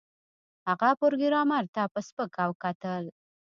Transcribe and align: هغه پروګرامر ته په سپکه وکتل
هغه 0.67 0.89
پروګرامر 1.01 1.63
ته 1.75 1.81
په 1.93 1.99
سپکه 2.07 2.43
وکتل 2.49 3.03